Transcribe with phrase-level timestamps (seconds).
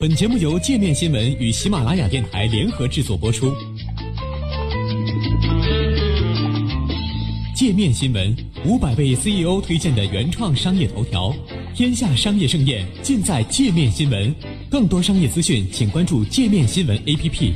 [0.00, 3.54] 本节目由界面新闻与喜马拉雅电台联合制作播出。
[7.54, 8.34] 界面新闻
[8.64, 11.30] 五百位 CEO 推荐的原创商业头条，
[11.74, 14.34] 天下商业盛宴尽在界面新闻。
[14.70, 17.52] 更多商业资讯，请关注界面新闻 APP。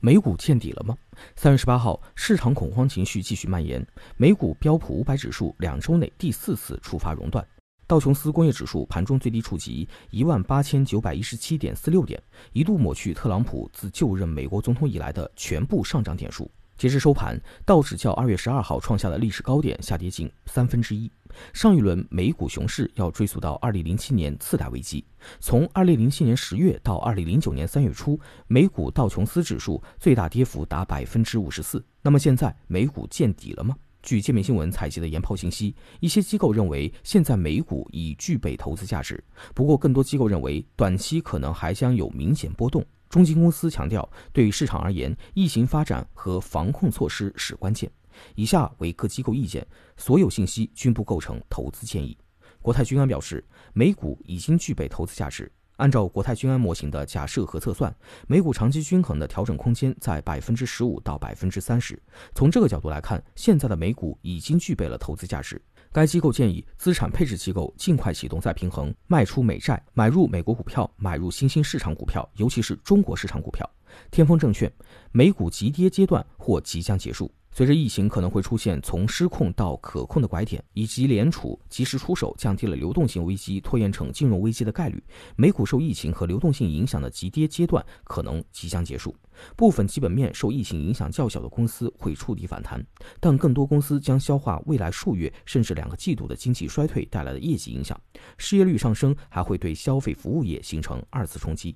[0.00, 0.96] 美股见底了吗？
[1.36, 3.86] 三月十八号，市场恐慌情绪继续蔓延，
[4.16, 7.46] 美股标普五百指数两周内第四次触发熔断。
[7.90, 12.22] 道琼斯工业指数盘中最低触及一万八千九百一十七点四六点，
[12.52, 16.48] 一度抹去特朗普自就任美国总统以来的全部上涨点数。
[16.78, 21.10] 截至收盘，道指较二月十二号创下的历史高点下跌近三分之一。
[21.52, 25.04] 上一轮美股熊市要追溯到二零零七年次贷危机，
[25.40, 28.16] 从二零零七年十月到二零零九年三月初，
[28.46, 31.84] 美股道琼斯指数最大跌幅达百分之五十四。
[32.02, 33.74] 那么现在美股见底了吗？
[34.02, 39.22] 据界面新闻采集的研报信息，一些机构认为现在美股已具备投资价值。
[39.54, 42.84] 不过，更多机构认为短期可能还将有明显波动。
[43.08, 47.90] 中金公司强调，对于市场而言，疫情发展和防控措施是关键。
[48.34, 49.66] 以下为各机构意见，
[49.96, 52.16] 所有信息均不构成投资建议。
[52.62, 55.50] 国泰君安表示，美股已经具备投资价值。
[55.80, 57.92] 按照国泰君安模型的假设和测算，
[58.28, 62.00] 美股长期均衡的调整空间在百分之十五到百分之三十。
[62.34, 65.60] 从这个角度来看，现在的美股已经具备了投资价值。
[65.90, 73.68] 该机构建议资产配置机构尽快启动再平衡，卖出美债，买入美国股票，买入新兴市场股票，尤其是中国市场股票。
[74.10, 74.70] 天风证券，
[75.12, 77.32] 美股急跌阶段或即将结束。
[77.52, 85.02] 随着疫情可能会出现从失控到可控的拐点，以及联储及时出手降低了流动性危机拖延成金融危机的概率，
[85.36, 89.14] 美股受疫情和流动性影响的急跌阶段可能即将结束。
[89.56, 92.80] 部分基本面受疫情影响较小的公司会触底反弹，
[93.18, 98.00] 但更多公司将消化未来数月甚至两个季度的经济衰退带来的业绩影响。
[98.38, 101.74] 失业率上升还会对消费服务业形成二次冲击。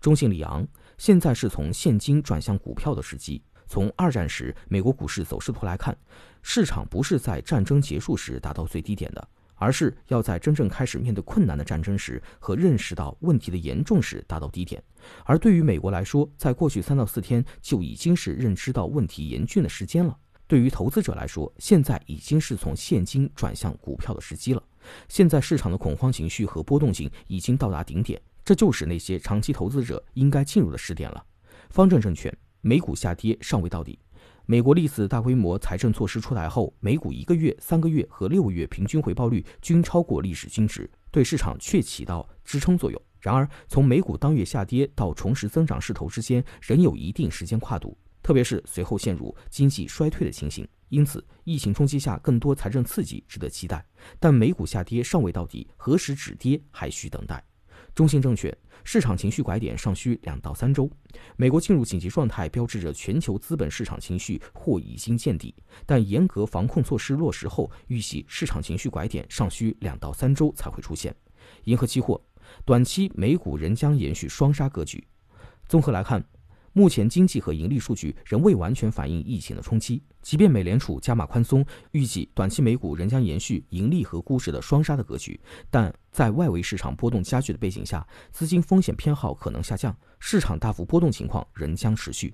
[0.00, 0.66] 中信里昂，
[0.96, 3.42] 现在是从现金转向股票的时机。
[3.70, 5.96] 从二战时美国股市走势图来看，
[6.42, 14.82] 市场不是在战争结束时达到最低点的，而是要在真正开始面对困难的战争时和认识到问题的严重时达到低点。
[15.24, 20.18] 而对于美国来说，在过去三到四天就已经是认知到问题严峻的时间了。
[20.48, 24.60] 对于投资者来说，现在已经是从现金转向股票的时机了。
[25.06, 31.24] 现在市场的恐慌情绪和波动性已经到达顶点，这就是那些长期投资者应该进入的时点了。
[31.68, 32.36] 方正证券。
[32.60, 33.98] 美股下跌尚未到底。
[34.46, 43.00] 美国历次大规模财政措施出台后，美股一个月、三个月和六个月平均回报率均超过历史均值，对市场却起到支撑作用。
[43.20, 50.66] 然而，从美股当月下跌到重拾增长势头之间，仍有一定时间跨度，特别是随后陷入经济衰退的情形。
[50.88, 53.86] 因此，疫情冲击下，更多财政刺激值得期待。
[54.18, 57.44] 但美股下跌尚未到底，何时止跌还需等待。
[57.94, 58.56] 中信证券。
[58.82, 60.90] 市场情绪拐点尚需两到三周。
[61.36, 71.14] 美国进入紧急状态，标志着全球资本市场情绪或已经见底，但严格防控措施落实后，预计市场情绪拐点尚需两到三周才会出现。
[71.64, 72.20] 银河期货，
[72.64, 75.06] 短期美股仍将延续双杀格局。
[75.68, 76.24] 综合来看。
[76.72, 85.38] 目前经济和盈利数据仍未完全反映疫情的冲击，即便美联储加码宽松，预计短期美股仍将延续盈利和估值的双杀的格局。
[85.68, 92.32] 但在外围市场波动加剧的背景下，资金风险偏好可能下降，市场大幅波动情况仍将持续。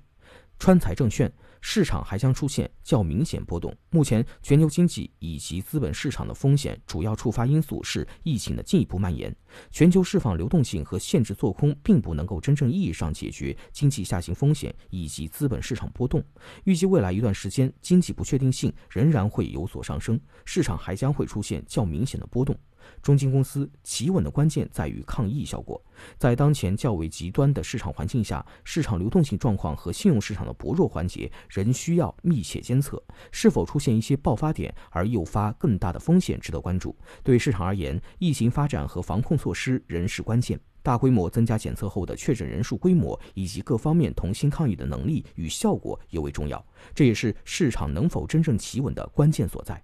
[0.59, 1.31] 川财证券。
[1.59, 3.75] 市场还将出现较明显波动。
[3.89, 9.35] 目前，全球经济以及资本市场的风险主要触发因素是疫情的进一步蔓延。
[9.71, 16.23] 全球释放流动性和限制做空，并不能够真正意义上解决经济下行风险以及资本市场波动。
[16.63, 22.55] 预计未来一段时间，经济不确定性仍然会有所上升，市场还将会出现较明显的波动。
[23.01, 25.81] 中金公司企稳的关键在于抗疫效果。
[26.17, 33.01] 在当前较为极端的市场环境下，市场流动性状况和信用市场的薄弱环节仍需要密切监测。
[33.31, 36.95] 是否出现一些爆发点而诱发更大的风险，值得关注。
[37.23, 40.59] 对市场而言，疫情发展和防控措施仍是关键。
[40.83, 46.65] 大规模增加检测后的确诊人数规模以及各方面同心抗疫的能力与效果尤为重要。
[46.95, 49.83] 这也是市场能否真正企稳的关键所在。